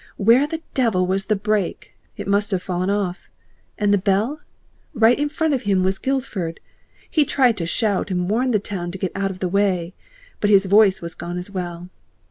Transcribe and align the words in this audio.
Where 0.17 0.47
the 0.47 0.63
devil 0.73 1.05
was 1.05 1.27
the 1.27 1.35
brake? 1.35 1.91
It 2.17 2.27
must 2.27 2.49
have 2.49 2.63
fallen 2.63 2.89
off. 2.89 3.29
And 3.77 3.93
the 3.93 3.99
bell? 3.99 4.41
Right 4.95 5.19
in 5.19 5.29
front 5.29 5.53
of 5.53 5.61
him 5.61 5.83
was 5.83 5.99
Guildford. 5.99 6.59
He 7.07 7.23
tried 7.23 7.55
to 7.57 7.67
shout 7.67 8.09
and 8.09 8.27
warn 8.27 8.49
the 8.49 8.57
town 8.57 8.89
to 8.93 8.97
get 8.97 9.11
out 9.13 9.29
of 9.29 9.37
the 9.37 9.47
way, 9.47 9.93
but 10.39 10.49
his 10.49 10.65
voice 10.65 11.03
was 11.03 11.13
gone 11.13 11.37
as 11.37 11.51
well. 11.51 11.89